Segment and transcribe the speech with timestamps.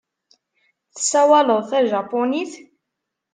[0.95, 2.53] Tessawaleḍ tajapunit?